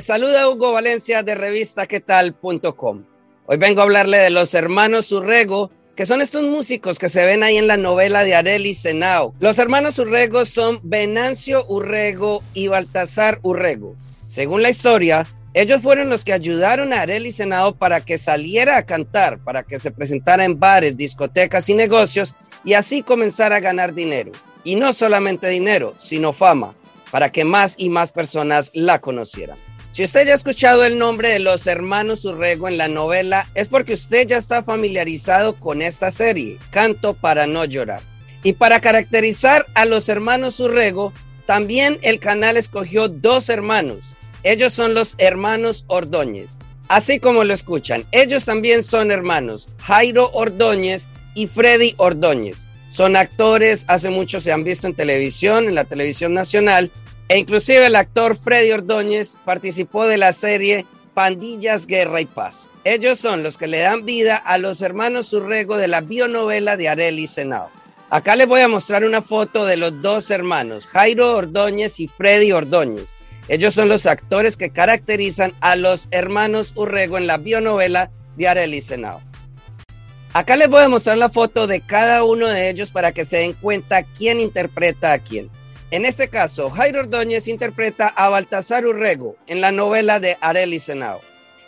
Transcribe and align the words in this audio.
Les 0.00 0.06
saluda 0.06 0.48
Hugo 0.48 0.72
Valencia 0.72 1.22
de 1.22 1.34
revistaquetal.com. 1.34 3.04
Hoy 3.44 3.56
vengo 3.58 3.80
a 3.80 3.84
hablarle 3.84 4.16
de 4.16 4.30
los 4.30 4.54
hermanos 4.54 5.12
Urrego, 5.12 5.70
que 5.94 6.06
son 6.06 6.22
estos 6.22 6.42
músicos 6.44 6.98
que 6.98 7.10
se 7.10 7.26
ven 7.26 7.42
ahí 7.42 7.58
en 7.58 7.66
la 7.66 7.76
novela 7.76 8.24
de 8.24 8.34
Areli 8.34 8.72
Senao. 8.72 9.34
Los 9.40 9.58
hermanos 9.58 9.98
Urrego 9.98 10.46
son 10.46 10.80
Venancio 10.82 11.66
Urrego 11.68 12.42
y 12.54 12.68
Baltasar 12.68 13.40
Urrego. 13.42 13.94
Según 14.26 14.62
la 14.62 14.70
historia, 14.70 15.26
ellos 15.52 15.82
fueron 15.82 16.08
los 16.08 16.24
que 16.24 16.32
ayudaron 16.32 16.94
a 16.94 17.02
Areli 17.02 17.30
Senao 17.30 17.74
para 17.74 18.00
que 18.00 18.16
saliera 18.16 18.78
a 18.78 18.86
cantar, 18.86 19.44
para 19.44 19.64
que 19.64 19.78
se 19.78 19.90
presentara 19.90 20.46
en 20.46 20.58
bares, 20.58 20.96
discotecas 20.96 21.68
y 21.68 21.74
negocios 21.74 22.34
y 22.64 22.72
así 22.72 23.02
comenzara 23.02 23.56
a 23.56 23.60
ganar 23.60 23.92
dinero. 23.92 24.32
Y 24.64 24.76
no 24.76 24.94
solamente 24.94 25.48
dinero, 25.48 25.92
sino 25.98 26.32
fama, 26.32 26.74
para 27.10 27.30
que 27.30 27.44
más 27.44 27.74
y 27.76 27.90
más 27.90 28.12
personas 28.12 28.70
la 28.72 28.98
conocieran. 29.02 29.58
Si 30.00 30.04
usted 30.04 30.24
ya 30.24 30.32
ha 30.32 30.36
escuchado 30.36 30.82
el 30.86 30.96
nombre 30.96 31.28
de 31.28 31.40
los 31.40 31.66
hermanos 31.66 32.24
Urrego 32.24 32.68
en 32.68 32.78
la 32.78 32.88
novela, 32.88 33.50
es 33.54 33.68
porque 33.68 33.92
usted 33.92 34.26
ya 34.26 34.38
está 34.38 34.62
familiarizado 34.62 35.56
con 35.56 35.82
esta 35.82 36.10
serie, 36.10 36.56
Canto 36.70 37.12
para 37.12 37.46
no 37.46 37.66
llorar. 37.66 38.00
Y 38.42 38.54
para 38.54 38.80
caracterizar 38.80 39.66
a 39.74 39.84
los 39.84 40.08
hermanos 40.08 40.58
Urrego, 40.58 41.12
también 41.44 41.98
el 42.00 42.18
canal 42.18 42.56
escogió 42.56 43.08
dos 43.08 43.50
hermanos. 43.50 44.14
Ellos 44.42 44.72
son 44.72 44.94
los 44.94 45.16
hermanos 45.18 45.84
Ordóñez. 45.86 46.56
Así 46.88 47.20
como 47.20 47.44
lo 47.44 47.52
escuchan, 47.52 48.06
ellos 48.10 48.46
también 48.46 48.84
son 48.84 49.10
hermanos, 49.10 49.68
Jairo 49.82 50.30
Ordóñez 50.32 51.08
y 51.34 51.46
Freddy 51.46 51.92
Ordóñez. 51.98 52.64
Son 52.90 53.16
actores, 53.16 53.84
hace 53.86 54.08
mucho 54.08 54.40
se 54.40 54.50
han 54.50 54.64
visto 54.64 54.86
en 54.86 54.94
televisión, 54.94 55.68
en 55.68 55.74
la 55.74 55.84
televisión 55.84 56.32
nacional, 56.32 56.90
e 57.30 57.38
inclusive 57.38 57.86
el 57.86 57.94
actor 57.94 58.36
Freddy 58.36 58.72
Ordóñez 58.72 59.38
participó 59.44 60.04
de 60.04 60.18
la 60.18 60.32
serie 60.32 60.84
Pandillas, 61.14 61.86
Guerra 61.86 62.20
y 62.20 62.26
Paz. 62.26 62.68
Ellos 62.82 63.20
son 63.20 63.44
los 63.44 63.56
que 63.56 63.68
le 63.68 63.78
dan 63.78 64.04
vida 64.04 64.34
a 64.34 64.58
los 64.58 64.82
hermanos 64.82 65.32
Urrego 65.32 65.76
de 65.76 65.86
la 65.86 66.00
bionovela 66.00 66.76
de 66.76 66.88
Areli 66.88 67.28
Senao. 67.28 67.70
Acá 68.10 68.34
les 68.34 68.48
voy 68.48 68.62
a 68.62 68.68
mostrar 68.68 69.04
una 69.04 69.22
foto 69.22 69.64
de 69.64 69.76
los 69.76 70.02
dos 70.02 70.28
hermanos, 70.32 70.88
Jairo 70.88 71.36
Ordóñez 71.36 72.00
y 72.00 72.08
Freddy 72.08 72.50
Ordóñez. 72.50 73.14
Ellos 73.46 73.74
son 73.74 73.88
los 73.88 74.06
actores 74.06 74.56
que 74.56 74.70
caracterizan 74.70 75.52
a 75.60 75.76
los 75.76 76.08
hermanos 76.10 76.72
Urrego 76.74 77.16
en 77.16 77.28
la 77.28 77.38
bionovela 77.38 78.10
de 78.36 78.48
Areli 78.48 78.80
Senao. 78.80 79.20
Acá 80.32 80.56
les 80.56 80.68
voy 80.68 80.82
a 80.82 80.88
mostrar 80.88 81.16
la 81.16 81.28
foto 81.28 81.68
de 81.68 81.80
cada 81.80 82.24
uno 82.24 82.48
de 82.48 82.70
ellos 82.70 82.90
para 82.90 83.12
que 83.12 83.24
se 83.24 83.36
den 83.36 83.52
cuenta 83.52 84.02
quién 84.02 84.40
interpreta 84.40 85.12
a 85.12 85.20
quién. 85.20 85.48
En 85.90 86.04
este 86.06 86.28
caso, 86.28 86.70
Jairo 86.70 87.00
Ordóñez 87.00 87.48
interpreta 87.48 88.06
a 88.06 88.28
Baltasar 88.28 88.86
Urrego 88.86 89.34
en 89.48 89.60
la 89.60 89.72
novela 89.72 90.20
de 90.20 90.36
Areli 90.40 90.78
Senao. 90.78 91.20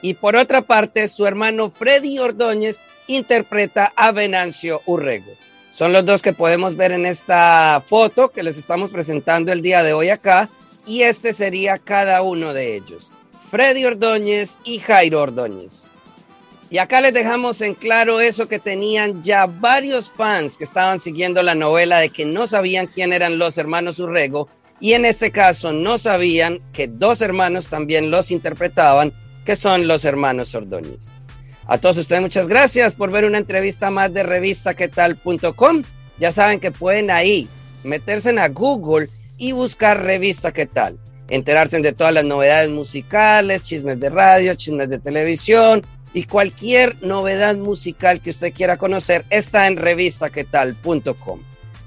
Y 0.00 0.14
por 0.14 0.36
otra 0.36 0.62
parte, 0.62 1.06
su 1.08 1.26
hermano 1.26 1.70
Freddy 1.70 2.18
Ordóñez 2.18 2.80
interpreta 3.08 3.92
a 3.94 4.12
Venancio 4.12 4.80
Urrego. 4.86 5.32
Son 5.70 5.92
los 5.92 6.06
dos 6.06 6.22
que 6.22 6.32
podemos 6.32 6.76
ver 6.76 6.92
en 6.92 7.04
esta 7.04 7.82
foto 7.86 8.30
que 8.30 8.42
les 8.42 8.56
estamos 8.56 8.90
presentando 8.90 9.52
el 9.52 9.60
día 9.60 9.82
de 9.82 9.92
hoy 9.92 10.08
acá. 10.08 10.48
Y 10.86 11.02
este 11.02 11.34
sería 11.34 11.76
cada 11.76 12.22
uno 12.22 12.54
de 12.54 12.76
ellos. 12.76 13.10
Freddy 13.50 13.84
Ordóñez 13.84 14.56
y 14.64 14.78
Jairo 14.78 15.20
Ordóñez. 15.20 15.90
Y 16.68 16.78
acá 16.78 17.00
les 17.00 17.14
dejamos 17.14 17.60
en 17.60 17.74
claro 17.74 18.20
eso 18.20 18.48
que 18.48 18.58
tenían 18.58 19.22
ya 19.22 19.46
varios 19.46 20.10
fans 20.10 20.56
que 20.56 20.64
estaban 20.64 20.98
siguiendo 20.98 21.42
la 21.42 21.54
novela 21.54 22.00
de 22.00 22.08
que 22.08 22.24
no 22.24 22.46
sabían 22.46 22.88
quién 22.88 23.12
eran 23.12 23.38
los 23.38 23.56
hermanos 23.56 24.00
Urrego 24.00 24.48
y 24.80 24.92
en 24.92 25.04
este 25.04 25.30
caso 25.30 25.72
no 25.72 25.96
sabían 25.98 26.60
que 26.72 26.88
dos 26.88 27.20
hermanos 27.20 27.68
también 27.68 28.10
los 28.10 28.30
interpretaban, 28.30 29.12
que 29.44 29.56
son 29.56 29.86
los 29.86 30.04
hermanos 30.04 30.54
Ordóñez. 30.54 30.98
A 31.66 31.78
todos 31.78 31.98
ustedes 31.98 32.22
muchas 32.22 32.48
gracias 32.48 32.94
por 32.94 33.10
ver 33.10 33.24
una 33.24 33.38
entrevista 33.38 33.90
más 33.90 34.12
de 34.12 34.22
revistaquetal.com. 34.22 35.82
Ya 36.18 36.32
saben 36.32 36.60
que 36.60 36.70
pueden 36.70 37.10
ahí 37.10 37.48
meterse 37.84 38.30
en 38.30 38.38
a 38.38 38.48
Google 38.48 39.08
y 39.36 39.52
buscar 39.52 40.02
revista 40.02 40.52
qué 40.52 40.66
tal, 40.66 40.98
enterarse 41.28 41.80
de 41.80 41.92
todas 41.92 42.12
las 42.12 42.24
novedades 42.24 42.70
musicales, 42.70 43.62
chismes 43.62 44.00
de 44.00 44.10
radio, 44.10 44.54
chismes 44.54 44.88
de 44.88 44.98
televisión, 44.98 45.86
y 46.16 46.24
cualquier 46.24 46.96
novedad 47.02 47.56
musical 47.56 48.22
que 48.22 48.30
usted 48.30 48.50
quiera 48.54 48.78
conocer 48.78 49.26
está 49.28 49.66
en 49.66 49.76
revistaquetal.com. 49.76 51.40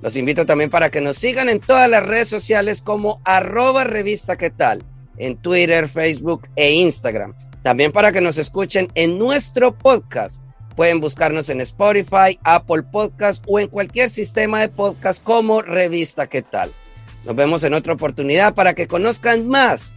Los 0.00 0.14
invito 0.14 0.46
también 0.46 0.70
para 0.70 0.92
que 0.92 1.00
nos 1.00 1.16
sigan 1.16 1.48
en 1.48 1.58
todas 1.58 1.90
las 1.90 2.06
redes 2.06 2.28
sociales 2.28 2.82
como 2.82 3.20
arroba 3.24 3.82
revista 3.82 4.38
en 5.18 5.36
Twitter, 5.38 5.88
Facebook 5.88 6.46
e 6.54 6.70
Instagram. 6.70 7.34
También 7.64 7.90
para 7.90 8.12
que 8.12 8.20
nos 8.20 8.38
escuchen 8.38 8.92
en 8.94 9.18
nuestro 9.18 9.76
podcast. 9.76 10.40
Pueden 10.76 11.00
buscarnos 11.00 11.48
en 11.48 11.60
Spotify, 11.60 12.38
Apple 12.44 12.84
Podcast 12.84 13.42
o 13.48 13.58
en 13.58 13.66
cualquier 13.66 14.08
sistema 14.08 14.60
de 14.60 14.68
podcast 14.68 15.20
como 15.20 15.62
Revista 15.62 16.28
¿Qué 16.28 16.42
tal? 16.42 16.70
Nos 17.24 17.34
vemos 17.34 17.64
en 17.64 17.74
otra 17.74 17.94
oportunidad 17.94 18.54
para 18.54 18.74
que 18.74 18.86
conozcan 18.86 19.48
más 19.48 19.96